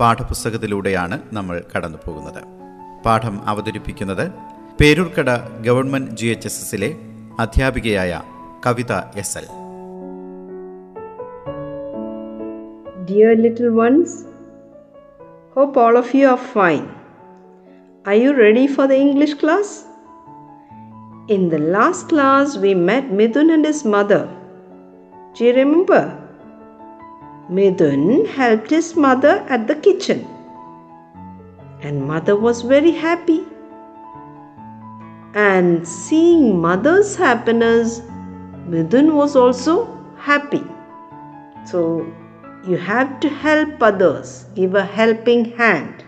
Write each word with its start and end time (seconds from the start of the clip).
പാഠപുസ്തകത്തിലൂടെയാണ് 0.00 1.20
നമ്മൾ 1.32 1.62
കടന്നു 1.72 1.98
പോകുന്നത് 2.06 2.42
പാഠം 3.04 3.40
അവതരിപ്പിക്കുന്നത് 3.46 4.24
Peroorkada 4.80 5.30
government 5.60 6.10
G 6.10 6.26
H 6.26 6.46
S 6.46 6.62
എസിലെ 6.62 6.90
അധ്യാപികയായ 7.38 8.12
Kavitha 8.66 8.92
S 9.16 9.38
L. 9.38 9.46
Dear 13.06 13.34
little 13.36 13.68
ones 13.76 14.16
hope 15.54 15.80
all 15.80 15.98
of 15.98 16.16
you 16.16 16.26
are 16.28 16.38
fine 16.52 16.82
I 18.04 18.16
you 18.24 18.32
ready 18.38 18.66
for 18.66 18.86
the 18.86 18.96
English 19.04 19.36
class 19.42 19.74
in 21.30 21.48
the 21.48 21.56
last 21.70 22.10
class 22.10 22.58
we 22.58 22.74
met 22.84 23.12
Mithun 23.12 23.52
and 23.52 23.68
his 23.68 23.86
mother 23.88 24.24
G 25.36 25.50
remember 25.52 26.04
Midun 27.48 28.26
helped 28.26 28.70
his 28.70 28.96
mother 28.96 29.44
at 29.48 29.68
the 29.68 29.76
kitchen, 29.76 30.26
and 31.80 32.04
mother 32.04 32.34
was 32.34 32.62
very 32.62 32.90
happy. 32.90 33.44
And 35.34 35.86
seeing 35.86 36.60
mother's 36.60 37.14
happiness, 37.14 38.00
Midun 38.68 39.14
was 39.14 39.36
also 39.36 39.76
happy. 40.18 40.64
So 41.64 42.12
you 42.66 42.78
have 42.78 43.20
to 43.20 43.28
help 43.28 43.80
others, 43.80 44.46
give 44.56 44.74
a 44.74 44.84
helping 44.84 45.44
hand. 45.56 46.04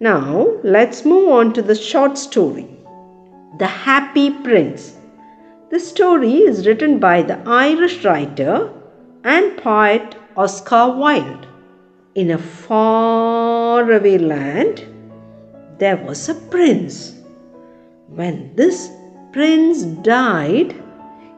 Now 0.00 0.48
let's 0.62 1.06
move 1.06 1.30
on 1.30 1.54
to 1.54 1.62
the 1.62 1.74
short 1.74 2.18
story 2.18 2.68
The 3.58 3.66
Happy 3.66 4.28
Prince. 4.30 4.98
This 5.70 5.88
story 5.88 6.34
is 6.42 6.66
written 6.66 6.98
by 6.98 7.22
the 7.22 7.38
Irish 7.46 8.04
writer 8.04 8.70
and 9.24 9.56
poet 9.56 10.16
Oscar 10.36 10.96
Wilde. 10.96 11.46
In 12.14 12.30
a 12.30 12.38
faraway 12.38 14.18
land, 14.18 14.84
there 15.78 15.96
was 15.96 16.28
a 16.28 16.34
prince. 16.34 17.14
When 18.08 18.54
this 18.54 18.90
prince 19.32 19.82
died, 19.82 20.74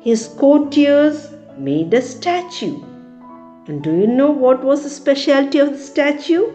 his 0.00 0.28
courtiers 0.28 1.28
made 1.58 1.94
a 1.94 2.02
statue. 2.02 2.82
And 3.66 3.82
do 3.82 3.90
you 3.90 4.06
know 4.06 4.30
what 4.30 4.62
was 4.62 4.82
the 4.82 4.90
specialty 4.90 5.58
of 5.58 5.70
the 5.70 5.78
statue? 5.78 6.52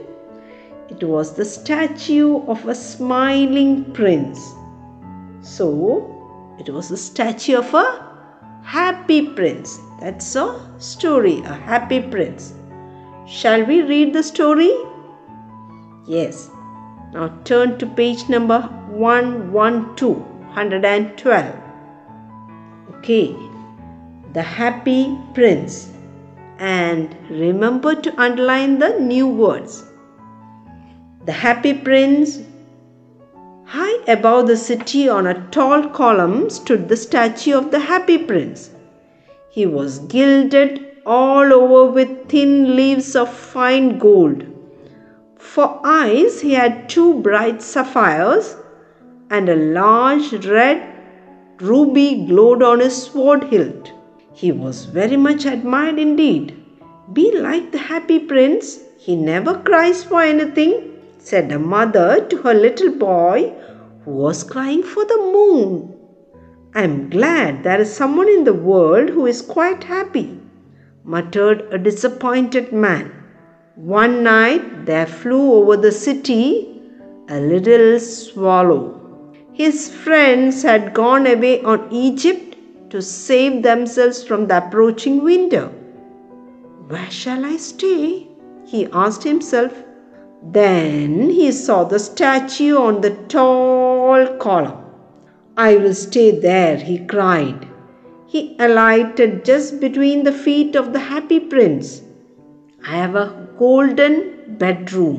It 0.90 1.04
was 1.04 1.36
the 1.36 1.46
statue 1.46 2.42
of 2.48 2.68
a 2.68 2.76
smiling 2.76 3.92
prince. 3.94 4.40
So, 5.42 6.56
it 6.60 6.70
was 6.70 6.90
the 6.90 6.98
statue 6.98 7.58
of 7.58 7.74
a 7.74 8.06
happy 8.64 9.30
prince. 9.30 9.80
That's 10.00 10.36
a 10.36 10.60
story, 10.78 11.40
a 11.40 11.54
happy 11.54 12.02
prince. 12.02 12.54
Shall 13.28 13.66
we 13.66 13.82
read 13.82 14.14
the 14.14 14.24
story? 14.24 14.72
Yes. 16.08 16.50
Now 17.14 17.28
turn 17.44 17.78
to 17.80 17.86
page 17.86 18.30
number 18.30 18.62
112, 18.90 20.18
112. 20.18 21.56
Okay. 22.96 23.36
The 24.34 24.42
Happy 24.42 25.18
Prince. 25.34 25.92
And 26.60 27.16
remember 27.30 27.94
to 27.96 28.22
underline 28.22 28.80
the 28.80 29.00
new 29.00 29.28
words. 29.28 29.84
The 31.26 31.32
Happy 31.32 31.74
Prince. 31.74 32.40
High 33.66 34.04
above 34.08 34.48
the 34.48 34.58
city 34.58 35.08
on 35.10 35.28
a 35.28 35.48
tall 35.52 35.90
column 35.90 36.50
stood 36.50 36.88
the 36.90 36.98
statue 36.98 37.58
of 37.58 37.70
the 37.72 37.80
Happy 37.80 38.18
Prince. 38.18 38.72
He 39.52 39.66
was 39.66 40.00
gilded 40.00 40.80
all 41.06 41.52
over 41.52 41.92
with 41.92 42.30
thin 42.30 42.76
leaves 42.76 43.16
of 43.16 43.30
fine 43.30 43.98
gold. 43.98 44.44
For 45.38 45.82
eyes, 45.84 46.42
he 46.42 46.54
had 46.54 46.88
two 46.88 47.16
bright 47.16 47.62
sapphires, 47.62 48.56
and 49.30 49.50
a 49.50 49.56
large 49.56 50.46
red 50.46 50.84
ruby 51.60 52.26
glowed 52.28 52.62
on 52.62 52.80
his 52.80 53.02
sword 53.04 53.46
hilt. 53.46 53.92
He 54.34 54.52
was 54.52 54.86
very 54.86 55.18
much 55.18 55.46
admired 55.46 56.00
indeed. 56.00 56.56
Be 57.12 57.32
like 57.38 57.72
the 57.72 57.80
happy 57.80 58.20
prince, 58.20 58.80
he 58.98 59.16
never 59.16 59.56
cries 59.56 60.04
for 60.04 60.22
anything, 60.22 60.92
said 61.18 61.52
a 61.52 61.60
mother 61.60 62.26
to 62.30 62.38
her 62.38 62.54
little 62.54 62.92
boy 62.92 63.52
who 64.06 64.12
was 64.12 64.44
crying 64.44 64.84
for 64.84 65.06
the 65.06 65.18
moon. 65.18 65.99
I 66.76 66.84
am 66.84 67.10
glad 67.10 67.64
there 67.64 67.82
is 67.82 67.92
someone 67.92 68.30
in 68.30 68.44
the 68.44 68.54
world 68.54 69.10
who 69.10 69.26
is 69.26 69.42
quite 69.42 69.84
happy, 69.84 70.40
muttered 71.04 71.68
a 71.72 71.80
disappointed 71.80 72.72
man. 72.72 73.12
One 73.76 74.22
night 74.24 74.86
there 74.86 75.08
flew 75.08 75.54
over 75.54 75.78
the 75.78 75.92
city 75.92 76.80
a 77.28 77.40
little 77.40 78.00
swallow. 78.00 79.34
His 79.52 79.90
friends 79.90 80.62
had 80.62 80.94
gone 80.94 81.26
away 81.26 81.64
on 81.64 81.92
Egypt 81.92 82.56
to 82.92 83.02
save 83.02 83.64
themselves 83.64 84.24
from 84.24 84.46
the 84.46 84.58
approaching 84.58 85.24
winter. 85.24 85.70
Where 86.88 87.10
shall 87.10 87.46
I 87.46 87.58
stay? 87.58 88.28
he 88.66 88.88
asked 88.94 89.24
himself. 89.24 89.74
Then 90.44 91.32
he 91.32 91.52
saw 91.52 91.84
the 91.84 92.00
statue 92.00 92.78
on 92.78 93.02
the 93.02 93.16
tall 93.28 94.38
column. 94.38 94.79
I 95.62 95.76
will 95.76 95.94
stay 95.94 96.40
there, 96.40 96.78
he 96.78 97.00
cried. 97.00 97.68
He 98.28 98.56
alighted 98.60 99.44
just 99.44 99.82
between 99.82 100.24
the 100.24 100.32
feet 100.32 100.74
of 100.74 100.94
the 100.94 101.00
happy 101.00 101.38
prince. 101.38 102.02
I 102.88 102.96
have 102.96 103.16
a 103.16 103.50
golden 103.58 104.56
bedroom, 104.58 105.18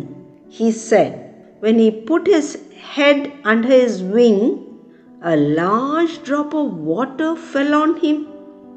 he 0.49 0.73
said. 0.73 1.13
When 1.59 1.79
he 1.79 1.91
put 1.91 2.27
his 2.27 2.59
head 2.95 3.31
under 3.45 3.69
his 3.69 4.03
wing, 4.03 4.81
a 5.21 5.37
large 5.37 6.23
drop 6.23 6.55
of 6.55 6.73
water 6.73 7.37
fell 7.37 7.75
on 7.75 7.97
him. 8.01 8.25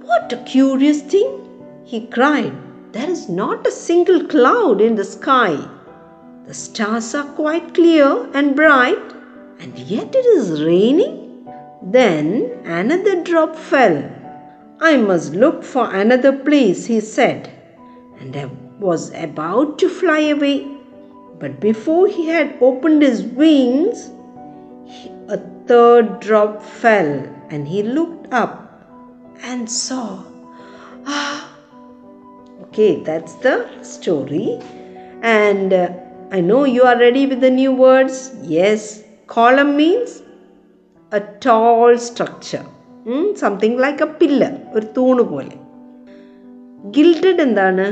What 0.02 0.34
a 0.34 0.44
curious 0.44 1.02
thing! 1.02 1.32
he 1.86 2.08
cried. 2.08 2.54
There 2.92 3.10
is 3.10 3.30
not 3.30 3.66
a 3.66 3.72
single 3.72 4.26
cloud 4.26 4.82
in 4.82 4.96
the 4.96 5.06
sky. 5.06 5.58
The 6.46 6.54
stars 6.54 7.16
are 7.16 7.32
quite 7.42 7.74
clear 7.74 8.30
and 8.34 8.54
bright, 8.54 9.14
and 9.62 9.80
yet 9.80 10.14
it 10.14 10.26
is 10.26 10.62
raining. 10.62 11.23
Then 11.86 12.62
another 12.64 13.24
drop 13.24 13.56
fell. 13.56 14.10
I 14.80 14.96
must 14.98 15.34
look 15.34 15.64
for 15.64 15.94
another 15.94 16.32
place, 16.32 16.86
he 16.86 17.02
said, 17.02 17.50
and 18.20 18.36
I 18.36 18.46
was 18.80 19.14
about 19.14 19.80
to 19.80 19.90
fly 19.90 20.20
away. 20.20 20.66
But 21.40 21.60
before 21.60 22.08
he 22.08 22.28
had 22.28 22.58
opened 22.62 23.02
his 23.02 23.24
wings, 23.24 24.12
a 25.28 25.38
third 25.68 26.22
drop 26.22 26.62
fell, 26.62 27.28
and 27.50 27.68
he 27.68 27.84
looked 27.84 28.34
up 28.34 28.88
and 29.44 29.70
saw. 29.70 30.24
Ah, 31.06 31.50
okay, 32.64 33.04
that's 33.04 33.34
the 33.36 33.68
story. 33.84 34.60
And 35.22 35.74
uh, 35.74 35.90
I 36.32 36.40
know 36.40 36.64
you 36.64 36.84
are 36.84 36.98
ready 36.98 37.28
with 37.28 37.42
the 37.42 37.52
new 37.52 37.74
words. 37.74 38.32
Yes, 38.42 39.04
column 39.28 39.76
means 39.78 40.23
a 41.18 41.20
tall 41.46 41.96
structure 42.06 42.64
something 43.42 43.78
like 43.84 44.04
a 44.04 44.08
pillar 44.20 44.54
ഒരു 44.76 44.86
തൂണ് 44.98 45.24
പോലെ. 45.32 45.56
Gilded 46.96 47.42
എന്താണ്? 47.42 47.86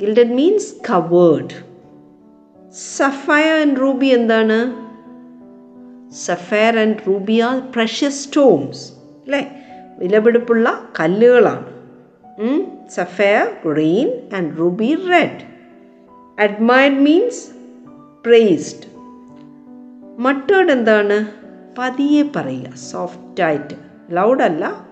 Gilded 0.00 0.34
means 0.38 0.70
covered 0.90 1.54
sapphire 2.98 3.52
and 3.60 3.80
ruby 3.80 4.06
എന്താണ്? 4.06 4.58
Sapphire 6.26 6.78
and 6.84 6.96
ruby 7.08 7.36
are 7.48 7.54
precious 7.76 8.18
stones 8.26 8.82
അല്ലേ? 9.24 9.42
വിലപിടിപ്പുള്ള 9.98 10.88
കല്ലുകളാണ്. 11.00 11.70
Sapphire 12.96 13.44
green 13.66 14.08
and 14.36 14.50
ruby 14.58 14.90
red 15.12 15.42
admired 16.46 17.00
means 17.08 17.42
praised 18.26 18.86
muttered 20.18 20.70
എന്താണ്? 20.70 21.18
പതിയെ 21.78 22.22
പറയുക. 22.36 22.74
സോഫ്റ്റായിട്ട് 22.76 23.74
ലൗഡല്ല 24.10 24.86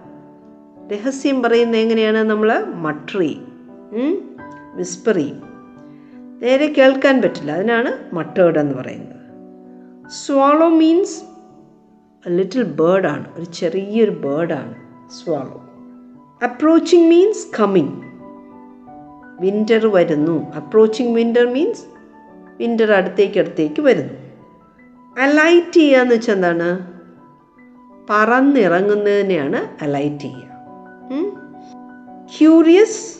രഹസ്യം 0.92 1.42
പറയുന്നത് 1.42 1.80
എങ്ങനെയാണ്? 1.80 2.18
നമ്മൾ 2.18 2.64
മട്രി 2.74 3.40
വിസ്പർ 4.74 5.14
ചെയ്യും. 5.14 5.42
നേരെ 6.42 6.66
കേൾക്കാൻ 6.78 7.22
പറ്റില്ല. 7.22 7.52
അതിനാണ് 7.52 8.14
മട്ടേഡ് 8.14 8.58
എന്ന് 8.58 8.74
പറയുന്നത്. 8.74 9.22
സ്വാളോ 10.08 10.68
മീൻസ് 10.68 11.22
ലിറ്റിൽ 12.28 12.62
ബേർഡാണ് 12.62 13.26
ഒരു 13.36 13.44
ചെറിയൊരു 13.44 14.10
ബേർഡാണ് 14.10 14.74
swallow 15.10 15.58
approaching 16.44 17.10
means 17.10 17.46
coming 17.60 18.00
winter 19.40 19.86
വരുന്നു. 19.86 20.52
അപ്രോച്ചിങ് 20.52 21.14
വിന്റർ 21.16 21.52
മീൻസ് 21.52 21.84
വിന്റർ 22.58 22.92
അടുത്തേക്ക് 22.92 23.38
അടുത്തേക്ക് 23.38 23.80
വരുന്നു. 23.82 24.21
അലൈറ്റ് 25.18 25.72
ചെയ്യുക 25.72 26.00
എന്ന് 26.00 26.14
വെച്ചാൽ 26.14 26.32
എന്താണ്? 26.32 26.92
പറന്നിറങ്ങുന്നതിനെയാണ് 28.10 29.84
അലൈറ്റ് 29.84 30.18
ചെയ്യുക. 30.18 30.52
ക്യൂരിയസ് 32.38 33.16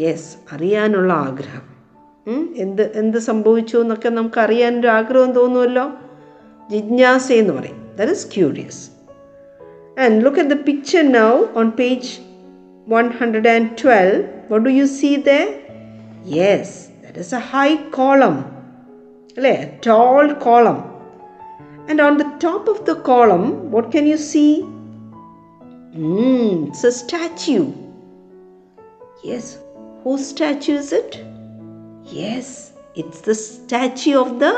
യെസ് 0.00 0.36
അറിയാനുള്ള 0.52 1.12
ആഗ്രഹം. 1.12 1.70
എന്ത് 2.56 2.98
എന്ത് 2.98 3.18
സംഭവിച്ചു 3.18 3.76
എന്നൊക്കെ 3.76 4.08
നമുക്ക് 4.08 4.40
അറിയാനൊരു 4.40 4.88
ആഗ്രഹം 4.88 5.32
തോന്നുമല്ലോ? 5.32 5.90
ജിജ്ഞാസ 6.70 7.32
എന്ന് 7.32 7.54
പറയും. 7.54 7.96
That 7.98 8.12
is 8.12 8.26
curious 8.26 8.90
and 10.00 10.24
look 10.24 10.38
at 10.38 10.50
the 10.50 10.54
picture 10.54 11.12
now 11.12 11.44
on 11.56 11.70
page 11.70 12.18
one 12.88 13.08
hundred 13.08 13.48
and 13.48 13.68
twelve 13.84 14.24
what 14.52 14.66
do 14.66 14.70
you 14.70 14.84
see 14.84 15.16
the 15.16 15.30
yes 16.26 16.88
that 17.06 17.18
is 17.18 17.34
a 17.34 17.38
high 17.38 17.74
column 17.74 18.44
അല്ലേ? 19.36 19.80
Tall 19.86 20.32
column 20.32 20.89
And 21.90 22.00
on 22.00 22.18
the 22.18 22.32
top 22.38 22.68
of 22.68 22.84
the 22.86 22.94
column, 23.06 23.72
what 23.72 23.90
can 23.90 24.06
you 24.06 24.16
see? 24.16 24.62
Mmm, 25.92 26.68
it's 26.68 26.84
a 26.84 26.92
statue. 26.92 27.72
Yes, 29.24 29.58
whose 30.04 30.28
statue 30.28 30.76
is 30.76 30.92
it? 30.92 31.18
Yes, 32.04 32.74
it's 32.94 33.22
the 33.22 33.34
statue 33.34 34.16
of 34.20 34.38
the 34.38 34.52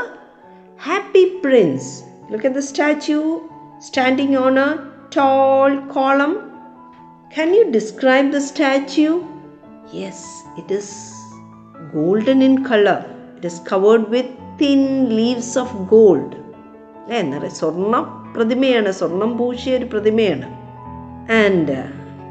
happy 0.76 1.40
prince. 1.40 2.02
Look 2.28 2.44
at 2.44 2.52
the 2.52 2.60
statue 2.60 3.40
standing 3.80 4.36
on 4.36 4.58
a 4.58 4.92
tall 5.08 5.80
column. 5.86 6.36
Can 7.30 7.54
you 7.54 7.72
describe 7.72 8.30
the 8.30 8.42
statue? 8.42 9.24
Yes, 9.90 10.22
it 10.58 10.70
is 10.70 11.14
golden 11.94 12.42
in 12.42 12.62
color. 12.62 12.98
It 13.38 13.46
is 13.46 13.58
covered 13.60 14.10
with 14.10 14.26
thin 14.58 15.16
leaves 15.16 15.56
of 15.56 15.74
gold. 15.88 16.41
അല്ലേ? 17.02 17.18
എന്താ 17.18 17.38
പറയുക 17.38 17.52
സ്വർണ 17.52 17.96
പ്രതിമയാണ്. 18.36 18.92
സ്വർണം 18.92 19.38
പൂശിയ 19.38 19.76
ഒരു 19.76 19.84
പ്രതിമയാണ്. 19.84 20.48
And 21.32 21.76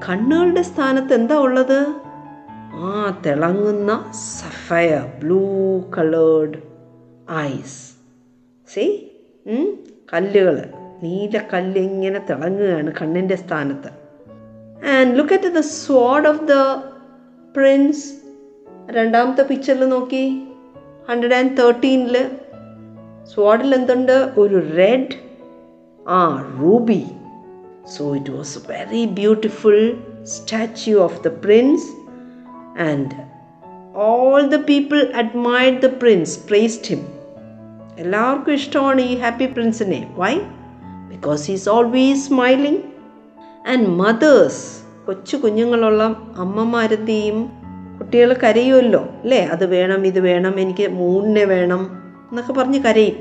കണ്ണുകളുടെ 0.09 0.62
സ്ഥാനത്ത് 0.62 1.13
എന്താ 1.13 1.35
ഉള്ളത്? 1.35 1.94
ആ 2.73 3.21
തിളങ്ങുന്ന 3.25 4.12
sapphire 4.12 5.01
blue 5.23 5.39
coloured 5.97 6.57
eyes 7.31 7.91
see 8.73 9.12
കല്ലുകൾ. 10.13 10.69
നീല 11.03 11.41
കല്ല് 11.53 11.79
ഇങ്ങനെ 11.79 12.19
തിളങ്ങുകയാണ് 12.29 12.91
കണ്ണിന്റെ 13.01 13.35
സ്ഥാനത്ത്. 13.35 13.89
And 14.89 15.18
look 15.18 15.33
at 15.33 15.53
the 15.53 15.59
sword 15.59 16.27
of 16.27 16.44
the 16.44 16.53
prince 17.56 18.13
രണ്ടാമത്തെ 18.91 19.44
പിക്ചറിൽ 19.44 19.85
നോക്കി. 19.89 20.47
ഹൺഡ്രഡ് 21.09 21.33
ആൻഡ് 21.33 21.57
തേർട്ടീനിൽ 21.57 22.31
സ്വാഡിൽ 23.25 23.75
എന്തുണ്ട്? 23.75 24.33
ഒരു 24.38 24.75
റെഡ് 24.77 25.15
ആ 26.07 26.45
ruby 26.62 27.06
so 27.97 28.15
it 28.15 28.29
was 28.29 28.59
very 28.69 29.06
beautiful 29.06 29.97
statue 30.23 30.97
of 30.97 31.23
the 31.23 31.27
prince 31.27 31.88
and 32.81 33.12
all 33.95 34.41
the 34.41 34.56
people 34.56 35.13
admired 35.15 35.81
the 35.81 35.85
prince 35.85 36.39
praised 36.47 36.85
him 36.85 37.00
എല്ലാവർക്കും 37.97 38.53
ഇഷ്ടമാണ് 38.53 39.01
ഈ 39.01 39.15
happy 39.15 39.45
പ്രിൻസിനെ 39.45 40.13
why 40.18 40.38
because 41.09 41.51
is 41.51 41.69
always 41.69 42.27
smiling 42.27 42.79
and 43.68 43.88
mothers 43.88 44.81
കൊച്ചു 45.06 45.38
കുഞ്ഞുങ്ങളുള്ള 45.38 46.03
അമ്മമാരെന്ത് 46.38 47.07
ചെയ്യും 47.07 47.50
കുട്ടികൾ 48.00 48.33
കരയുമല്ലോ 48.33 49.00
അല്ലേ? 49.00 49.45
അത് 49.45 49.65
വേണം 49.65 50.06
ഇത് 50.06 50.19
വേണം 50.19 50.59
എനിക്ക് 50.59 50.88
മൂന്നിനെ 50.88 51.45
വേണം. 51.45 52.00
എന്നൊക്കെ 52.31 52.54
പറഞ്ഞ് 52.54 52.80
കരയും. 52.80 53.16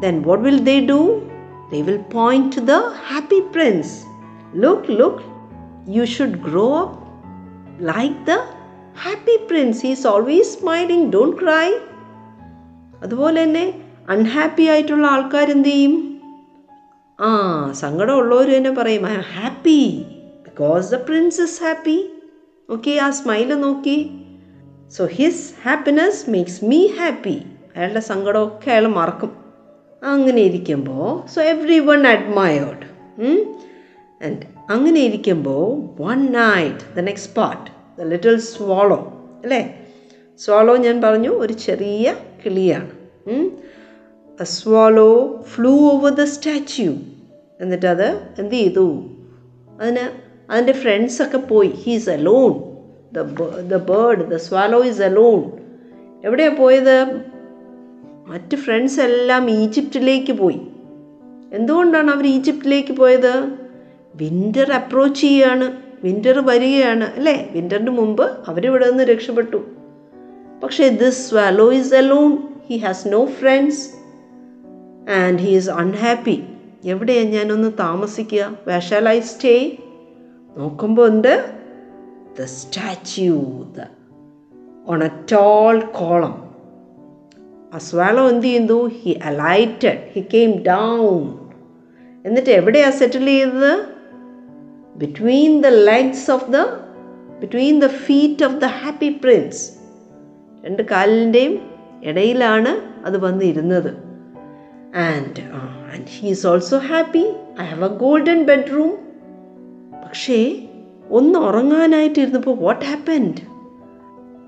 Then 0.00 0.22
what 0.22 0.44
will 0.44 0.58
they 0.58 0.80
do 0.80 1.22
they 1.72 1.80
will 1.80 1.96
point 1.96 2.56
to 2.56 2.60
the 2.60 2.70
happy 3.08 3.38
prince 3.38 4.04
look 4.56 4.90
look 4.90 5.22
you 5.88 6.04
should 6.04 6.40
grow 6.40 6.78
up 6.78 7.04
like 7.88 8.14
the 8.14 8.30
happy 9.02 9.36
prince 9.36 9.86
is 9.86 10.06
always 10.06 10.60
smiling 10.60 11.16
smiling. 11.16 11.42
Cry. 11.42 11.74
അതുപോലെ 13.02 13.42
തന്നെ 13.42 13.82
അൺഹാപ്പി 14.08 14.62
ആയിട്ടുള്ള 14.62 15.06
ആൾക്കാർ 15.06 15.50
എന്ത് 15.50 15.68
ചെയ്യും? 15.68 16.20
ആ 17.20 17.72
സങ്കടമുള്ളവർ 17.72 18.48
തന്നെ 18.48 18.70
പറയും 18.70 19.06
I'm 19.12 19.20
happy 19.20 20.04
because 20.44 20.90
the 20.90 20.94
prince 20.94 21.42
is 21.42 21.62
happy 21.62 22.08
okay 22.70 22.90
ആ 22.90 23.10
സ്മൈൽ 23.10 23.54
നോക്കി. 23.54 24.10
So 24.90 25.06
his 25.06 25.54
happiness 25.64 26.30
makes 26.30 26.64
me 26.64 26.86
happy 26.86 27.42
അയാളുടെ 27.76 28.02
സങ്കടമൊക്കെ 28.10 28.68
അയാൾ 28.70 28.86
മറക്കും. 28.98 29.32
അങ്ങനെ 30.02 30.40
ഇരിക്കുമ്പോൾ 30.48 31.06
so 31.32 31.38
every 31.52 31.78
one 31.88 32.00
admired 32.06 32.84
and 34.24 34.42
അങ്ങനെ 34.70 35.00
ഇരിക്കുമ്പോൾ 35.00 35.64
one 36.02 36.20
night 36.32 36.82
the 36.96 37.04
next 37.08 37.32
part 37.38 37.66
the 37.98 38.08
little 38.12 38.36
swallow 38.50 39.00
അല്ലേ? 39.42 39.62
സ്വാളോ 40.40 40.74
ഞാൻ 40.86 40.96
പറഞ്ഞു 41.02 41.32
ഒരു 41.44 41.54
ചെറിയ 41.66 42.14
കിളിയാണ് 42.42 42.92
swallow 44.40 45.10
flew 45.52 45.72
over 45.90 46.12
the 46.20 46.24
statue 46.34 46.92
എന്നിട്ട് 47.60 47.86
അത് 47.86 48.08
എന്ത് 48.38 48.54
ചെയ്തു? 48.54 48.86
അതിന് 49.80 50.04
അതിന്റെ 50.50 50.74
ഫ്രണ്ട്സൊക്കെ 50.80 51.40
പോയി. 51.52 51.70
He's 51.82 52.10
alone 52.16 52.52
the 53.72 53.76
bird 53.90 54.24
the 54.32 54.36
swallow 54.48 54.80
is 54.90 55.02
alone 55.10 55.40
എവിടെയാണ് 56.24 56.56
പോയത്? 56.56 56.96
മറ്റ് 58.28 58.56
ഫ്രണ്ട്സ് 58.56 59.00
എല്ലാം 59.00 59.50
ഈജിപ്തിലേക്ക് 59.50 60.32
പോയി. 60.32 60.60
എന്തുകൊണ്ടാണ് 61.52 62.10
അവർ 62.10 62.26
ഈജിപ്തിലേക്ക് 62.26 62.92
പോയത്? 62.92 63.48
വിന്റർ 64.14 64.72
അപ്രോച്ച് 64.72 65.20
ചെയ്യുകയാണ് 65.20 65.76
വിന്റർ 66.04 66.46
വരികയാണ് 66.46 67.04
അല്ലേ? 67.04 67.48
വിന്ററിന് 67.52 67.90
മുമ്പ് 67.90 68.30
അവരിവിടെ 68.48 68.90
നിന്ന് 68.90 69.04
രക്ഷപ്പെട്ടു. 69.04 69.64
പക്ഷേ 70.62 70.88
this 70.88 71.30
swallow 71.30 71.72
is 71.72 71.94
alone 71.94 72.38
he 72.66 72.76
has 72.76 73.08
no 73.08 73.24
friends 73.24 73.90
and 75.10 75.38
he 75.38 75.50
is 75.50 75.70
unhappy 75.70 76.42
എവിടെയാണ് 76.84 77.28
ഞാനൊന്ന് 77.28 77.72
താമസിക്കുക? 77.78 78.58
വേഷാൽ 78.66 79.20
സ്റ്റേ 79.20 79.76
നോക്കുമ്പോൾ 80.56 81.08
ഉണ്ട് 81.08 81.54
the 82.40 82.44
statue 82.44 83.64
the 83.78 83.80
on 84.88 85.04
a 85.04 85.10
tall 85.32 85.80
column 85.80 86.43
ആ 87.74 87.78
സ്വാലോ 87.78 88.28
എന്ത് 88.28 88.46
ചെയ്തു 88.46 88.90
he 89.02 89.20
alighted 89.24 89.98
he 90.14 90.20
came 90.20 90.50
down 90.62 91.38
എന്നിട്ട് 92.26 92.50
എവിടെയാണ് 92.50 92.92
സെറ്റിൽ 92.92 93.26
ചെയ്തത്? 93.26 93.86
Between 94.96 95.62
the 95.62 95.66
legs 95.66 96.30
of 96.30 96.50
the 96.50 96.56
between 97.40 97.80
the 97.80 97.86
feet 97.86 98.44
of 98.44 98.54
the 98.54 98.64
happy 98.64 99.08
prince 99.08 99.72
രണ്ട് 100.66 100.82
കാലിന്റെയും 100.82 101.70
ഇടയിലാണ് 102.02 102.80
അത് 103.04 103.16
വന്നിരുന്നത്. 103.24 103.96
And 104.94 105.40
and 105.92 106.04
he 106.04 106.28
is 106.28 106.46
also 106.46 106.78
happy 106.78 107.24
I 107.60 107.64
have 107.64 107.84
a 107.84 107.96
golden 107.96 108.44
bedroom 108.44 108.92
പക്ഷേ 110.04 110.68
ഒന്ന് 111.10 111.38
ഉറങ്ങാനായിട്ടിരുന്നപ്പോൾ 111.38 112.56
what 112.56 112.84
happened 112.84 113.40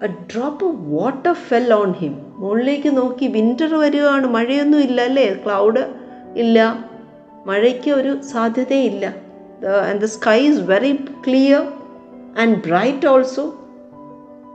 a 0.04 0.06
drop 0.06 0.64
of 0.64 0.76
water 0.88 1.32
fell 1.32 1.74
on 1.74 1.92
him 1.92 2.25
മുകളിലേക്ക് 2.38 2.96
നോക്കി 2.96 3.26
winter 3.26 3.74
വരികയാണ് 3.74 4.26
മഴയൊന്നും 4.26 4.80
ഇല്ല 4.80 5.00
അല്ലേ? 5.00 5.34
ക്ലൗഡ് 5.44 5.82
ഇല്ല. 6.36 6.84
മഴയ്ക്ക് 7.46 7.90
ഒരു 7.90 8.22
സാധ്യതയില്ല. 8.22 9.04
And 9.88 10.00
the 10.00 10.04
sky 10.04 10.38
is 10.48 10.60
very 10.60 10.92
clear 11.26 11.62
and 12.38 12.56
bright 12.66 13.06
also 13.06 13.44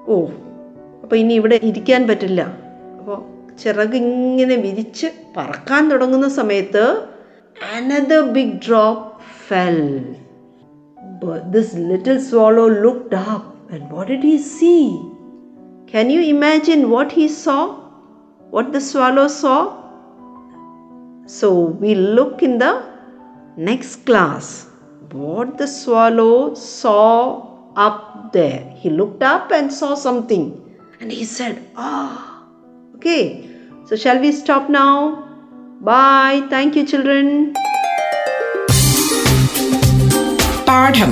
oh 0.08 0.18
അപ്പോൾ 1.04 1.16
ഇനി 1.16 1.34
ഇവിടെ 1.34 1.60
ഇരിക്കാൻ 1.64 2.08
പറ്റില്ല. 2.08 2.42
അപ്പോൾ 3.00 3.20
ചിറക് 3.64 3.96
ഇങ്ങനെ 3.96 4.56
വിരിച്ച് 4.56 5.08
പറക്കാൻ 5.38 5.90
തുടങ്ങുന്ന 5.92 6.28
സമയത്ത് 6.30 6.84
another 7.76 8.22
big 8.22 8.58
drop 8.68 9.08
fell 9.48 9.80
this 11.52 11.76
little 11.76 12.18
swallow 12.20 12.68
looked 12.86 13.16
up 13.32 13.44
and 13.74 13.88
what 13.92 14.12
did 14.12 14.24
he 14.30 14.38
see? 14.58 15.11
Can 15.92 16.10
you 16.10 16.22
imagine 16.22 16.90
what 16.90 17.12
he 17.12 17.28
saw? 17.28 17.76
What 18.50 18.72
the 18.72 18.80
swallow 18.80 19.28
saw? 19.28 19.60
So 21.26 21.54
we'll 21.54 22.14
look 22.20 22.42
in 22.42 22.58
the 22.60 22.84
next 23.58 24.06
class 24.06 24.68
what 25.12 25.58
the 25.58 25.68
swallow 25.68 26.54
saw 26.56 27.74
up 27.76 28.32
there. 28.32 28.74
He 28.78 28.90
looked 28.90 29.22
up 29.22 29.52
and 29.52 29.74
saw 29.74 29.96
something 29.96 30.46
and 31.02 31.12
he 31.12 31.26
said, 31.26 31.62
Ah. 31.76 32.46
Okay, 32.96 33.50
so 33.86 33.98
shall 33.98 34.20
we 34.20 34.32
stop 34.32 34.70
now? 34.70 35.28
Bye. 35.82 36.48
Thank 36.50 36.76
you, 36.78 36.86
children. 36.86 37.54
പാഠം 40.68 41.12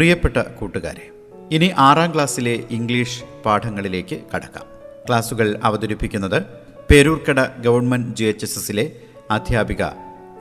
പ്രിയപ്പെട്ട 0.00 0.36
കൂട്ടുകാരെ 0.36 1.10
ഇനി 1.52 1.70
ആറാം 1.78 2.14
ക്ലാസ്സിലെ 2.14 2.64
English 2.70 3.24
പാഠങ്ങളിലേക്ക് 3.46 4.20
കടക്കാം. 4.34 4.66
ക്ലാസുകൾ 5.08 5.60
അവതരിപ്പിക്കുന്നത് 5.64 6.42
Peroorkada 6.90 7.40
government 7.60 8.16
G 8.16 8.24
H 8.24 8.44
S 8.44 8.58
എസിലെ 8.58 8.92
അധ്യാപിക 9.30 9.82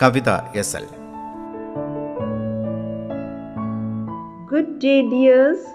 Kavitha 0.04 0.30
S 0.56 0.76
L. 0.76 0.84
Good 4.52 4.82
day 4.86 5.02
dears 5.02 5.68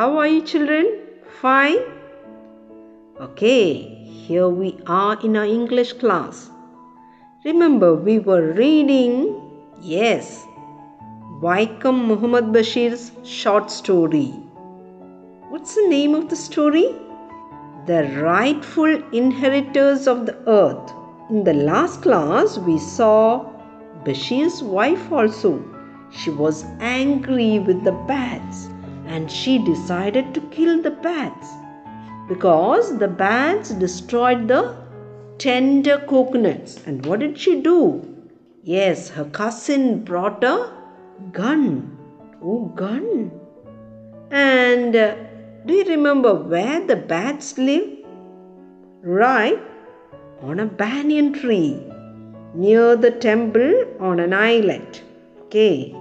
how 0.00 0.20
are 0.20 0.46
children 0.46 0.96
fine 1.40 1.78
okay 3.22 3.82
reading 8.58 9.36
yes 9.84 10.51
Vaikam 11.42 12.04
Muhammad 12.06 12.52
Bashir's 12.52 13.10
short 13.24 13.68
story. 13.68 14.26
What's 15.50 15.74
the 15.74 15.88
name 15.88 16.14
of 16.14 16.28
the 16.28 16.36
story? 16.36 16.94
The 17.86 18.02
rightful 18.22 19.02
inheritors 19.12 20.06
of 20.06 20.24
the 20.24 20.36
earth. 20.46 20.92
In 21.30 21.42
the 21.42 21.52
last 21.52 22.02
class, 22.02 22.58
we 22.58 22.78
saw 22.78 23.50
Bashir's 24.04 24.62
wife 24.62 25.10
also. 25.10 25.50
She 26.12 26.30
was 26.30 26.64
angry 26.78 27.58
with 27.58 27.82
the 27.82 27.96
bats 28.12 28.68
and 29.06 29.28
she 29.28 29.58
decided 29.58 30.32
to 30.34 30.40
kill 30.52 30.80
the 30.80 30.92
bats 30.92 31.48
because 32.28 32.96
the 32.98 33.08
bats 33.08 33.70
destroyed 33.70 34.46
the 34.46 34.76
tender 35.38 35.98
coconuts. 36.06 36.78
And 36.86 37.04
what 37.04 37.18
did 37.18 37.36
she 37.36 37.60
do? 37.60 37.82
Yes, 38.62 39.08
her 39.08 39.24
cousin 39.24 40.04
brought 40.04 40.44
a 40.44 40.81
gun. 41.31 41.97
Oh, 42.41 42.65
gun. 42.75 43.31
And 44.31 44.95
uh, 44.95 45.15
do 45.65 45.73
you 45.73 45.85
remember 45.85 46.33
where 46.33 46.85
the 46.85 46.95
bats 46.95 47.57
live? 47.57 47.89
Right 49.01 49.59
on 50.41 50.59
a 50.59 50.65
banyan 50.65 51.33
tree 51.33 51.83
near 52.53 52.95
the 52.95 53.11
temple 53.11 53.85
on 53.99 54.19
an 54.19 54.33
islet. 54.33 55.03
Okay. 55.43 55.95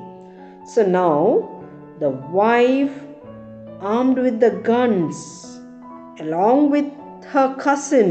So 0.67 0.85
now 0.85 1.65
the 2.01 2.11
wife, 2.11 2.95
armed 3.81 4.19
with 4.19 4.41
the 4.41 4.51
guns, 4.51 5.17
along 6.21 6.71
with 6.71 6.87
her 7.33 7.55
cousin, 7.57 8.11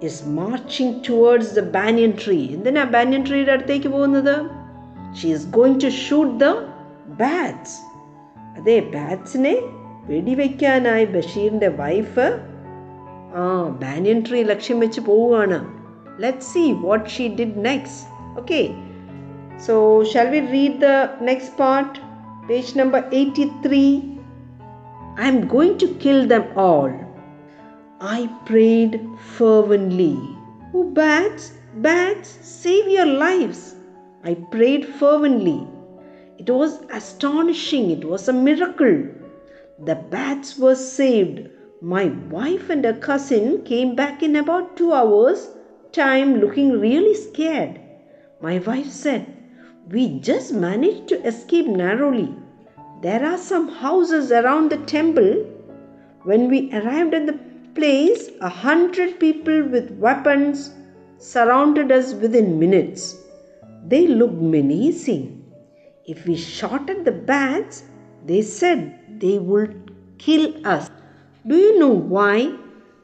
is 0.00 0.24
marching 0.24 1.02
towards 1.02 1.52
the 1.52 1.62
banyan 1.76 2.14
tree. 2.22 2.46
എന്തിനാ 2.56 2.84
banyan 2.96 3.22
ട്രീയുടെ 3.28 3.52
അടുത്തേക്ക് 3.52 3.88
പോകുന്നത് 3.88 4.34
she 5.17 5.27
is 5.33 5.47
going 5.47 5.79
to 5.83 5.87
shoot 5.87 6.39
the 6.39 6.47
bats 7.07 7.77
അതെ 8.57 8.79
ബാറ്റ്സിനെ 8.79 9.55
വെടിവെക്കാനായി 10.05 11.05
ബഷീറിന്റെ 11.05 11.67
wife 11.67 12.27
ആ 13.35 13.63
banyan 13.81 14.23
tree 14.29 14.43
ലക്ഷ്യം 14.43 14.79
വെച്ച് 14.79 15.01
പോവുകയാണ്. 15.01 15.59
Let 16.19 16.39
see 16.39 16.71
what 16.71 17.09
she 17.09 17.27
did 17.27 17.65
next 17.65 18.37
okay 18.39 18.69
so 19.67 20.03
shall 20.03 20.29
we 20.29 20.39
read 20.39 20.79
the 20.81 20.85
next 21.21 21.57
part 21.57 21.99
page 22.49 22.79
number 22.79 23.03
eighty 23.13 23.51
three 23.67 23.83
I'm 25.27 25.39
going 25.47 25.79
to 25.81 25.85
kill 26.05 26.27
them 26.27 26.45
all 26.55 26.89
I 28.01 28.29
prayed 28.45 28.93
fervently. 29.37 30.13
Oh, 30.73 30.83
bats, 30.99 31.51
bats, 31.75 32.29
save 32.41 32.87
your 32.87 33.05
lives. 33.05 33.75
I 34.21 34.33
prayed 34.33 34.85
fervently. 34.85 35.65
It 36.37 36.49
was 36.49 36.81
astonishing. 36.91 37.89
It 37.89 38.03
was 38.03 38.27
a 38.27 38.33
miracle. 38.33 39.07
The 39.85 39.95
bats 39.95 40.57
were 40.57 40.75
saved. 40.75 41.49
My 41.81 42.07
wife 42.29 42.69
and 42.69 42.83
her 42.83 42.93
cousin 42.93 43.63
came 43.63 43.95
back 43.95 44.21
in 44.21 44.35
about 44.35 44.75
two 44.75 44.91
hours' 44.91 45.49
time 45.93 46.41
looking 46.41 46.79
really 46.79 47.13
scared. 47.15 47.79
My 48.41 48.59
wife 48.59 48.89
said, 48.89 49.25
We 49.89 50.19
just 50.19 50.53
managed 50.53 51.07
to 51.09 51.25
escape 51.25 51.67
narrowly. 51.67 52.35
There 53.01 53.25
are 53.25 53.37
some 53.37 53.69
houses 53.69 54.33
around 54.33 54.69
the 54.69 54.77
temple. 54.85 55.45
When 56.23 56.49
we 56.49 56.73
arrived 56.73 57.13
at 57.13 57.25
the 57.25 57.39
place, 57.73 58.29
a 58.41 58.49
hundred 58.49 59.17
people 59.17 59.63
with 59.63 59.91
weapons 59.91 60.71
surrounded 61.17 61.89
us 61.93 62.13
within 62.13 62.59
minutes. 62.59 63.15
They 63.87 64.07
looked 64.07 64.41
menacing. 64.41 65.43
If 66.05 66.25
we 66.25 66.35
shot 66.35 66.89
at 66.89 67.05
the 67.05 67.11
bats, 67.11 67.83
they 68.25 68.41
said 68.41 69.19
they 69.19 69.39
would 69.39 69.95
kill 70.17 70.65
us. 70.65 70.89
Do 71.47 71.55
you 71.55 71.79
know 71.79 71.89
why? 71.89 72.55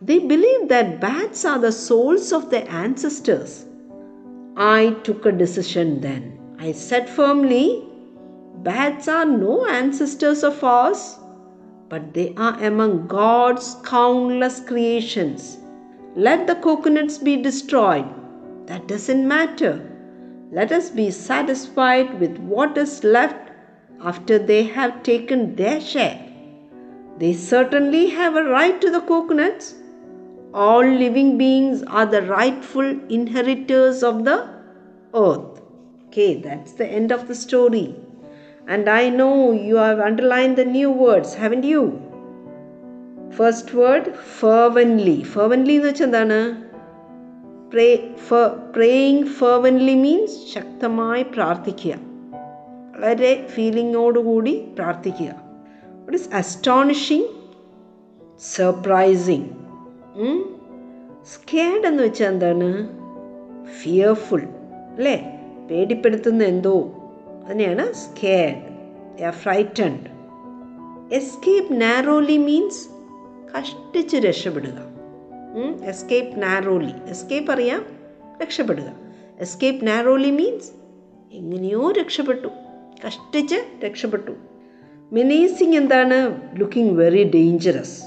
They 0.01 0.19
believe 0.19 0.67
that 0.69 0.99
bats 0.99 1.45
are 1.45 1.59
the 1.59 1.71
souls 1.71 2.33
of 2.33 2.49
their 2.49 2.69
ancestors. 2.69 3.65
I 4.57 4.95
took 5.03 5.25
a 5.25 5.31
decision 5.31 6.01
then. 6.01 6.37
I 6.59 6.71
said 6.71 7.09
firmly, 7.09 7.83
Bats 8.63 9.07
are 9.07 9.25
no 9.25 9.67
ancestors 9.67 10.43
of 10.43 10.63
ours, 10.63 11.19
but 11.87 12.13
they 12.13 12.33
are 12.35 12.57
among 12.63 13.05
God's 13.05 13.75
countless 13.83 14.59
creations. 14.59 15.57
Let 16.15 16.47
the 16.47 16.55
coconuts 16.55 17.17
be 17.17 17.41
destroyed. 17.41 18.05
That 18.65 18.87
doesn't 18.87 19.27
matter. 19.27 19.94
Let 20.54 20.72
us 20.72 20.90
be 20.90 21.10
satisfied 21.10 22.18
with 22.20 22.38
what 22.38 22.76
is 22.76 23.04
left 23.04 23.50
after 24.02 24.38
they 24.38 24.64
have 24.64 25.02
taken 25.02 25.54
their 25.56 25.80
share. 25.80 26.18
They 27.18 27.34
certainly 27.34 28.08
have 28.10 28.34
a 28.36 28.44
right 28.44 28.80
to 28.80 28.90
the 28.90 29.00
coconuts. 29.00 29.74
All 30.52 30.84
living 30.84 31.38
beings 31.38 31.82
are 31.84 32.06
the 32.06 32.22
rightful 32.22 32.88
inheritors 33.08 34.02
of 34.02 34.24
the 34.24 34.48
earth. 35.14 35.60
Okay, 36.08 36.40
that's 36.40 36.72
the 36.72 36.86
end 36.86 37.12
of 37.12 37.28
the 37.28 37.34
story. 37.34 37.94
And 38.66 38.88
I 38.88 39.08
know 39.08 39.52
you 39.52 39.76
have 39.76 40.00
underlined 40.00 40.56
the 40.56 40.64
new 40.64 40.90
words, 40.90 41.34
haven't 41.34 41.64
you? 41.64 41.82
First 43.30 43.72
word, 43.74 44.16
fervently. 44.40 45.18
Fervently 45.34 45.76
എന്ന് 45.78 45.90
വെച്ചാൽ 45.90 46.08
എന്താണ് 46.08 46.40
പ്രേ 47.75 47.95
praying 48.75 49.23
fervently 49.23 49.93
means 49.93 50.53
ശക്തമായി 50.53 51.23
പ്രാർത്ഥിക്കുക. 51.23 51.95
വളരെ 52.97 53.47
ഫീലിങ്ങോടുകൂടി 53.47 54.71
പ്രാർത്ഥിക്കുക. 54.75 55.25
It 55.25 56.13
is 56.13 56.35
astonishing 56.35 57.25
surprising 58.39 59.49
scared 61.33 61.87
എന്ന് 61.87 62.03
വെച്ചാൽ 62.03 62.27
എന്താണ്? 62.27 62.87
ഫിയർഫുൾ 63.81 64.41
അല്ലേ? 64.95 65.39
പേടിപ്പെടുത്തുന്ന 65.71 66.43
എന്തോ. 66.43 66.91
അതിനെയാണ് 67.45 67.93
scared 67.93 69.31
frightened 69.31 70.07
escape 71.13 71.81
narrowly 71.81 72.37
means 72.37 72.87
കഷ്ടിച്ച് 73.57 74.17
രക്ഷപ്പെടുക. 74.17 74.84
എസ്കേപ്പ് 75.59 76.43
നാരോലി 76.43 76.91
എസ്കേപ്പ് 77.09 77.51
അറിയാം 77.51 77.85
രക്ഷപ്പെടുക. 78.43 78.93
എസ്കേപ്പ് 79.39 79.87
നാരോലി 79.87 80.31
മീൻസ് 80.31 80.71
എങ്ങനെയോ 81.31 81.91
രക്ഷപ്പെട്ടു. 81.91 82.47
കഷ്ടിച്ച് 83.07 83.55
രക്ഷപ്പെട്ടു. 83.85 84.31
മിനീസിങ് 85.11 85.75
എന്താണ്? 85.75 86.41
Looking 86.57 86.93
very 86.93 87.31
dangerous 87.35 88.03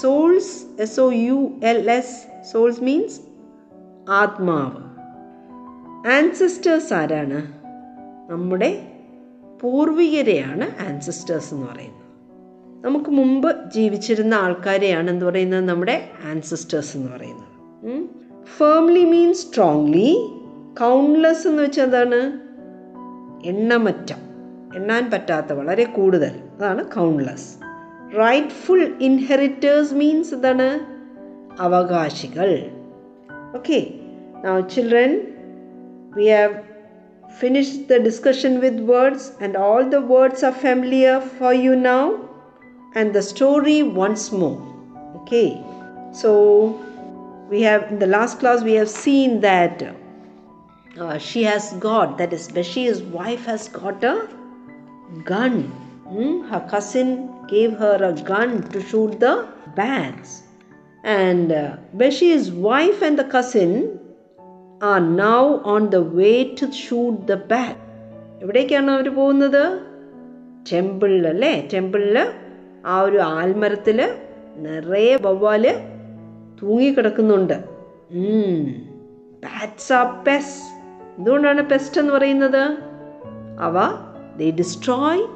souls 0.00 0.82
S 0.82 1.00
O 1.00 1.10
U 1.12 1.60
L 1.64 1.90
S 1.90 2.44
souls 2.52 2.84
means 2.84 3.20
ആത്മാവ്. 4.10 4.86
ആൻസിസ്റ്റേഴ്സ് 6.08 6.94
ആരാണ്? 6.94 7.52
നമ്മുടെ 8.32 8.92
പൂർവികരെയാണ് 9.60 10.88
ആൻസിസ്റ്റേഴ്സ് 10.88 11.54
എന്ന് 11.54 11.66
പറയുന്നത്. 11.66 11.95
നമുക്ക് 12.84 13.10
മുമ്പ് 13.10 13.56
ജീവിച്ചിരുന്ന 13.74 14.34
ആൾക്കാരെയാണ് 14.34 15.10
എന്ന് 15.10 15.26
പറയുന്നത്? 15.26 15.68
നമ്മുടെ 15.68 16.08
ആൻസിസ്റ്റേഴ്സ് 16.30 16.96
എന്ന് 16.96 17.12
പറയുന്നത്. 17.12 17.56
ഫേംലി 18.58 19.04
മീൻസ് 19.04 19.46
സ്ട്രോങ്ലി 19.46 20.16
കൗണ്ട്ലെസ് 20.80 21.48
എന്ന് 21.48 21.62
വെച്ചാൽ 21.62 21.84
എന്താണ്? 21.84 22.38
എണ്ണമറ്റ. 23.46 24.12
എണ്ണാൻ 24.76 25.10
പറ്റാത്ത 25.10 25.52
വളരെ 25.52 25.84
കൂടുതൽ. 25.84 26.30
അതാണ് 26.58 26.84
കൗണ്ട്ലെസ് 26.84 27.56
റൈറ്റ്ഫുൾ 28.18 28.94
ഇൻഹെറിറ്റേഴ്സ് 29.00 29.94
മീൻസ് 29.94 30.34
എന്താണ്? 30.34 30.80
അവകാശികൾ. 31.62 32.66
Okay 33.54 33.86
now 34.44 34.60
children 34.60 35.32
we 36.16 36.26
have 36.26 36.54
finish 37.38 37.76
the 37.90 37.96
discussion 37.96 38.60
with 38.60 38.92
words 38.92 39.44
and 39.44 39.58
all 39.58 39.82
the 39.82 39.96
words 39.96 40.44
are 40.44 40.52
familiar 40.52 41.20
for 41.20 41.54
you 41.54 41.70
now. 41.70 42.35
and 42.95 43.13
the 43.13 43.21
story 43.21 43.83
once 43.83 44.31
more 44.31 44.59
okay 45.19 45.49
so 46.21 46.31
we 47.49 47.61
have 47.61 47.83
in 47.91 47.99
the 47.99 48.11
last 48.17 48.39
class 48.39 48.63
we 48.63 48.73
have 48.73 48.89
seen 48.89 49.39
that 49.41 49.83
uh, 50.99 51.17
she 51.17 51.43
has 51.43 51.73
got 51.73 52.17
that 52.17 52.33
is 52.33 52.47
Bashir's 52.49 53.01
wife 53.01 53.45
has 53.45 53.67
got 53.69 54.03
a 54.03 54.15
gun 55.23 55.55
Hmm? 56.11 56.41
her 56.51 56.59
cousin 56.69 57.29
gave 57.47 57.71
her 57.81 57.97
a 58.03 58.11
gun 58.29 58.49
to 58.71 58.81
shoot 58.81 59.17
the 59.21 59.47
bats 59.77 60.43
and 61.05 61.53
uh, 61.53 61.77
Bashir's 61.95 62.51
wife 62.51 63.01
and 63.01 63.17
the 63.17 63.23
cousin 63.23 63.97
are 64.81 64.99
now 64.99 65.59
on 65.75 65.89
the 65.89 66.01
way 66.01 66.53
to 66.55 66.69
shoot 66.81 67.15
the 67.31 67.37
bat. 67.51 67.77
എവിടേക്കാണ് 68.43 68.89
അവർ 68.95 69.07
പോകുന്നത് 69.19 69.63
ടെമ്പിളിൽ 70.69 71.25
അല്ലേ 71.33 71.53
ടെമ്പിളിൽ 71.73 72.17
ആ 72.86 73.00
ഒരു 73.00 73.16
ആൽമരത്തിൽ 73.16 74.16
നിറയെ 74.56 75.16
വവ്വാൽ 75.16 75.82
തൂങ്ങിക്കിടക്കുന്നുണ്ട്. 76.62 77.64
എന്തുകൊണ്ടാണ് 81.16 81.62
pest 81.70 82.00
എന്ന് 82.00 82.12
പറയുന്നത്? 82.12 82.76
അവ 83.60 83.98
they 84.36 84.50
destroy 84.50 85.26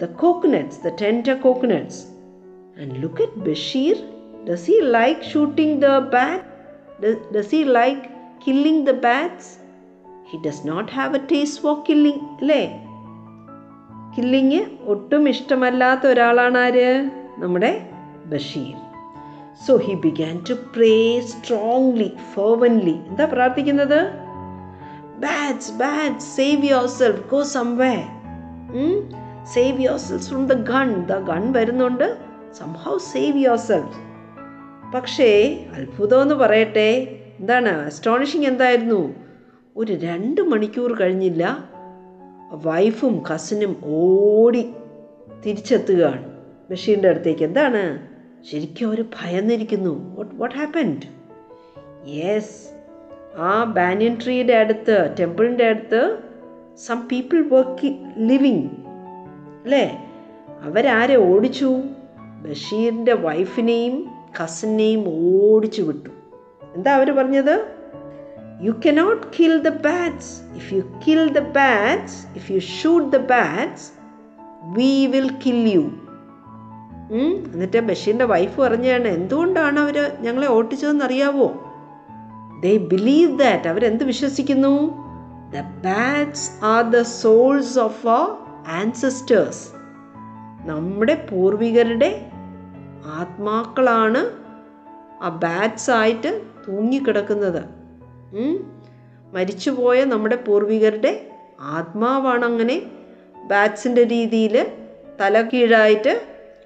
the 0.00 0.04
coconuts 0.04 0.88
the 0.88 0.88
tender 1.02 1.32
coconuts 1.32 2.04
and 2.80 3.02
look 3.02 3.22
at 3.22 3.36
Basheer 3.36 3.96
does 4.50 4.70
he 4.70 4.80
like 4.80 5.20
shooting 5.20 5.82
the 5.82 5.86
bat 5.86 6.44
does 7.36 7.50
he 7.50 7.62
like 7.62 8.00
killing 8.46 8.86
the 8.86 8.90
bats 8.90 9.58
he 10.30 10.38
does 10.46 10.68
not 10.68 10.92
have 10.92 11.16
a 11.16 11.18
taste 11.18 11.62
for 11.62 11.84
killing 11.88 12.18
അല്ലേ 12.18 12.87
killing 14.18 14.60
ഒട്ടും 14.82 15.28
ഇഷ്ടമല്ലാത്ത 15.28 16.06
ഒരാളാണ് 16.06 16.58
ആര്? 16.58 17.10
നമ്മുടെ 17.38 17.90
Basheer. 18.26 18.74
So 19.66 19.76
he 19.76 19.94
began 19.94 20.40
to 20.50 20.54
pray 20.54 21.20
strongly 21.20 22.12
fervently 22.34 22.96
എന്താ 23.08 23.24
പ്രാർത്ഥിക്കുന്നത്? 23.24 24.00
Birds 25.18 25.72
bird 25.72 26.18
save 26.18 26.64
yourself 26.86 27.30
go 27.30 27.42
someway 27.42 27.94
save 29.54 29.80
yourself 29.98 30.28
from 30.28 30.46
the 30.46 30.52
gun 30.52 31.06
the 31.06 31.16
gun 31.30 31.52
വരുന്നുണ്ട്. 31.52 32.18
Somehow 32.58 32.98
save 32.98 33.38
your 33.44 33.58
self 33.58 33.96
പക്ഷേ 34.94 35.30
അത്ഭുതം 35.76 36.22
എന്ന് 36.22 36.34
പറയട്ടെ. 36.34 36.90
എന്താണ്? 37.40 37.86
അസ്റ്റോണിഷിങ് 37.86 38.46
എന്തായിരുന്നു? 38.46 39.14
ഒരു 39.76 39.92
രണ്ട് 39.92 40.40
മണിക്കൂർ 40.40 40.92
കഴിഞ്ഞില്ല. 40.92 41.77
വൈഫും 42.52 43.22
കസിനും 43.34 43.76
ഓടി 43.84 44.70
തിരിച്ചെത്തുകയാണ്. 45.46 46.32
ബഷീറിന്റെ 46.70 47.08
അടുത്തേക്ക്. 47.08 47.44
എന്താണ്? 47.44 48.08
ശരിക്കും 48.52 48.86
അവർ 48.86 49.02
ഭയന്നിരിക്കുന്നു. 49.02 50.16
വാട്ട് 50.16 50.34
വാട്ട് 50.34 50.56
ഹാപ്പൻഡ് 50.56 51.18
യെസ് 52.08 52.68
ആ 53.36 53.64
ബാനിയൻ 53.64 54.18
ട്രീയുടെ 54.24 54.52
അടുത്ത് 54.52 55.14
ടെമ്പിളിന്റെ 55.20 55.64
അടുത്ത് 55.64 56.18
സം 56.86 57.08
പീപ്പിൾ 57.08 57.48
വർക്ക് 57.48 57.98
ലിവിങ് 58.16 58.68
അല്ലേ? 59.64 60.04
അവരാരെ 60.62 61.16
ഓടിച്ചു. 61.16 61.76
ബഷീറിന്റെ 62.42 63.14
വൈഫിനെയും 63.14 64.10
കസിനെയും 64.44 65.04
ഓടിച്ചു 65.08 65.82
വിട്ടു. 65.82 66.10
എന്താ 66.74 66.94
അവർ 66.94 67.10
പറഞ്ഞത്? 67.10 67.77
You 68.66 68.72
cannot 68.86 69.26
kill 69.38 69.62
the 69.62 69.68
bats 69.68 70.40
if 70.56 70.74
you 70.74 70.82
kill 71.06 71.28
the 71.28 71.38
bats 71.38 72.26
if 72.36 72.52
you 72.52 72.58
shoot 72.58 73.16
the 73.16 73.16
bats 73.16 73.86
we 74.78 75.06
will 75.06 75.30
kill 75.46 75.60
you 75.74 75.84
എന്നിട്ട് 77.52 77.78
ബഷീറിന്റെ 77.78 78.24
വൈഫ് 78.24 78.60
പറഞ്ഞാണ് 78.60 79.08
എന്തുകൊണ്ടാണ് 79.08 79.78
അവർ 79.80 79.96
ഞങ്ങളെ 80.20 80.46
ഓട്ടിച്ചതെന്ന് 80.46 81.04
അറിയാവോ? 81.04 81.48
ദേ 82.60 82.76
ബിലീവ് 82.76 83.38
ദാറ്റ് 83.38 83.68
അവരെന്ത് 83.68 84.04
വിശ്വസിക്കുന്നു? 84.04 84.74
The 85.54 85.62
bats 85.86 86.50
are 86.64 86.82
the 86.90 87.02
souls 87.02 87.78
of 87.78 88.06
our 88.08 88.26
ancestors 88.66 89.64
നമ്മുടെ 90.66 91.26
പൂർവികരുടെ 91.30 92.30
ആത്മാക്കളാണ് 93.06 94.22
ആ 95.22 95.28
ബാറ്റ്സ് 95.28 95.90
ആയിട്ട് 95.90 96.42
തൂങ്ങിക്കിടക്കുന്നത്. 96.68 97.77
മരിച്ചുപോയ 99.32 100.04
നമ്മുടെ 100.04 100.36
പൂർവികരുടെ 100.36 101.30
ആത്മാവാണ് 101.60 102.44
അങ്ങനെ 102.44 102.82
ബാറ്റ്സിന്റെ 103.44 104.04
രീതിയിൽ 104.04 104.66
തല 105.20 105.42
കീഴായിട്ട് 105.42 106.22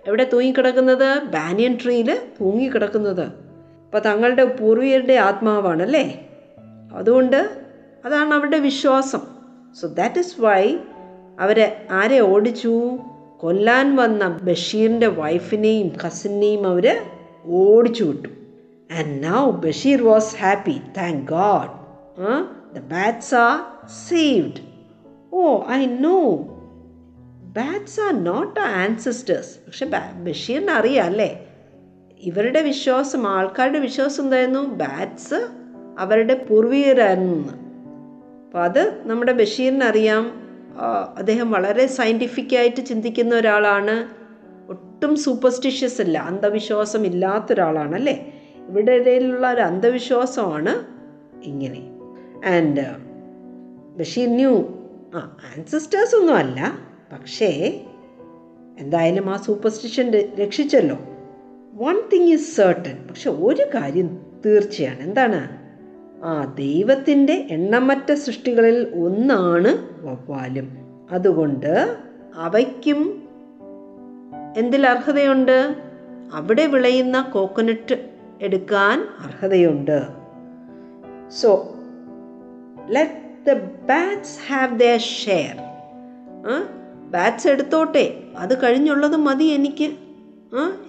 എവിടെ 0.06 0.30
തൂങ്ങിക്കിടക്കുന്നത്? 0.32 1.22
ബാനിയൻ 1.22 1.78
ട്രീയിൽ 1.84 2.18
തൂങ്ങിക്കിടക്കുന്നത്. 2.40 3.24
അപ്പോൾ 3.24 3.98
തങ്ങളുടെ 3.98 4.44
പൂർവികരുടെ 4.44 5.12
ആത്മാവാണല്ലേ? 5.12 6.28
അതുകൊണ്ട് 6.94 7.64
അതാണ് 8.04 8.34
അവരുടെ 8.34 8.58
വിശ്വാസം. 8.58 9.20
സോ 9.80 9.88
ദാറ്റ് 9.88 10.18
ഇസ് 10.18 10.40
വൈ 10.40 10.76
അവരെ 11.40 11.86
ആരെ 11.90 12.20
ഓടിച്ചു? 12.20 12.98
കൊല്ലാൻ 13.40 13.96
വന്ന 13.96 14.38
ബഷീറിന്റെ 14.42 15.06
വൈഫിനെയും 15.06 15.92
കസിനെയും 16.06 16.66
അവർ 16.66 17.02
ഓടിച്ചു 17.44 18.04
വിട്ടു. 18.04 18.28
And 18.98 19.22
Bashir 19.24 19.60
Basheer 19.60 20.02
was 20.02 20.36
happy 20.36 20.80
thank 20.96 21.28
God 21.28 21.70
the 22.76 22.80
bats 22.80 23.34
are 23.34 23.60
saved 24.08 24.60
oh 25.32 25.62
I 25.70 25.86
know 25.86 26.36
bats 27.56 28.00
are 28.00 28.24
not 28.24 28.60
ancestors 28.60 29.58
പക്ഷെ 29.66 29.90
ബഷീറിന് 30.22 30.70
അറിയാം 30.70 31.06
അല്ലേ 31.06 31.48
ഇവരുടെ 32.20 32.62
വിശ്വാസം 32.62 33.26
ആൾക്കാരുടെ 33.26 33.78
വിശ്വാസം 33.78 34.24
എന്തായിരുന്നു? 34.24 34.60
ബാറ്റ്സ് 34.60 35.48
അവരുടെ 35.98 36.34
പൂർവീകരായിരുന്നു. 36.34 37.52
അപ്പോൾ 38.44 38.62
അത് 38.64 39.02
നമ്മുടെ 39.04 39.32
ബഷീറിന് 39.32 39.84
അറിയാം 39.84 40.42
അദ്ദേഹം 41.16 41.50
വളരെ 41.50 41.86
സയന്റിഫിക്കായിട്ട് 41.86 42.86
ചിന്തിക്കുന്ന 42.86 43.34
ഒരാളാണ്. 43.34 44.08
ഒട്ടും 44.70 45.16
സൂപ്പർസ്റ്റിഷ്യസ് 45.16 46.00
അല്ല. 46.00 46.18
അന്ധവിശ്വാസം 46.18 47.06
ഇല്ലാത്ത 47.06 47.52
ഒരാളാണ് 47.52 47.94
അല്ലേ 47.94 48.31
ഇവിടെ 48.72 48.92
ഇടയിലുള്ള 48.92 49.52
ഒരു 49.52 49.60
അന്ധവിശ്വാസമാണ് 49.60 50.84
ഇങ്ങനെ. 51.42 51.90
ആൻഡ് 52.46 52.86
ബഷീർ 53.98 54.28
ന്യൂ 54.28 54.68
ആ 55.14 55.36
ആൻസിസ്റ്റേഴ്സ് 55.56 56.14
ഒന്നും 56.14 56.36
അല്ല. 56.36 56.78
പക്ഷേ 57.12 57.80
എന്തായാലും 58.78 59.30
ആ 59.30 59.36
സൂപ്പർസ്റ്റിഷൻ 59.36 60.10
രക്ഷിച്ചല്ലോ. 60.10 60.98
വൺ 61.74 62.02
തിങ് 62.12 62.28
ഈസ് 62.28 62.56
സർട്ടൻ 62.56 63.06
പക്ഷെ 63.08 63.30
ഒരു 63.30 63.62
കാര്യം 63.74 64.26
തീർച്ചയാണ്. 64.46 65.00
എന്താണ്? 65.00 65.48
ആ 66.24 66.54
ദൈവത്തിന്റെ 66.58 67.46
എണ്ണമറ്റ 67.50 68.12
സൃഷ്ടികളിൽ 68.12 68.88
ഒന്നാണ് 68.94 70.02
വവ്വാലും. 70.04 70.68
അതുകൊണ്ട് 71.10 71.96
അവയ്ക്കും 72.34 73.28
എന്തിൽ 74.56 74.86
അർഹതയുണ്ട്? 74.86 75.74
അവിടെ 76.32 76.66
വിളയുന്ന 76.66 77.30
കോക്കനട്ട് 77.34 78.11
എടുക്കാൻ 78.40 79.08
അർഹതയുണ്ട്. 79.18 80.08
So 81.28 81.74
let 82.88 83.18
the 83.46 83.52
bats 83.88 84.38
have 84.52 84.78
the 84.78 84.96
share 84.96 85.54
bats 87.10 87.48
എടുത്തോട്ടെ. 87.48 88.22
അത് 88.36 88.62
കഴിഞ്ഞുള്ളത് 88.62 89.16
മതി 89.16 89.44
എനിക്ക്. 89.44 89.96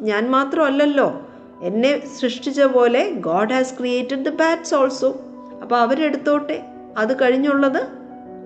ഞാൻ 0.01 0.31
മാത്രമല്ലല്ലോ. 0.31 1.21
എന്നെ 1.61 2.05
സൃഷ്ടിച്ച 2.05 2.61
പോലെ 2.61 3.09
God 3.09 3.53
has 3.53 3.77
created 3.79 4.25
the 4.25 4.29
bats 4.29 4.75
also 4.75 5.19
അപ്പോൾ 5.61 5.79
അവരെടുത്തോട്ടെ. 5.79 6.63
അത് 6.97 7.21
കഴിഞ്ഞുള്ളത് 7.21 7.87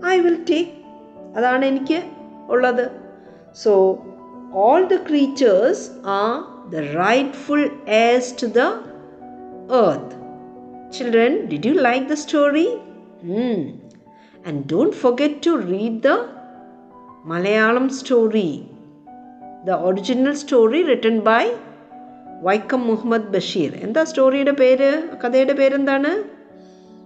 ഐ 0.08 0.20
വിൽ 0.20 0.46
ടേക്ക് 0.50 0.72
അതാണ് 1.38 1.66
എനിക്ക് 1.66 2.04
ഉള്ളത്. 2.48 2.92
So 3.56 3.72
all 4.54 4.84
the 4.84 4.96
creatures 4.96 5.90
are 6.06 6.57
the 6.70 6.84
rightful 7.02 7.64
heirs 8.02 8.32
to 8.42 8.48
the 8.60 8.64
earth. 9.72 10.12
Children, 10.92 11.32
did 11.48 11.66
you 11.66 11.74
like 11.88 12.08
the 12.08 12.18
story? 12.18 12.68
Hmm. 13.22 13.58
And 14.46 14.68
don't 14.68 14.96
forget 14.96 15.42
to 15.42 15.58
read 15.72 16.02
the 16.02 16.18
Malayalam 17.26 17.88
story. 18.02 18.50
The 19.68 19.76
original 19.88 20.34
story 20.42 20.80
written 20.90 21.16
by 21.20 21.44
Vaikom 22.42 22.82
Muhammad 22.88 23.32
Basheer 23.34 23.72
എന്താ 23.86 24.02
സ്റ്റോറിയുടെ 24.04 24.54
പേര് 24.60 24.90
കഥയുടെ 25.22 25.54
പേരെന്താണ് 25.54 26.12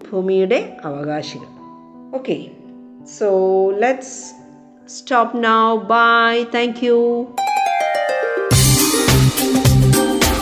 ഭൂമിയുടെ 0.07 0.59
അവകാശികൾ 0.89 1.49
okay 2.17 2.37
so 3.17 3.29
let's 3.83 4.17
stop 4.97 5.41
now 5.43 5.63
bye 5.93 6.33
thank 6.57 6.81
you 6.87 6.99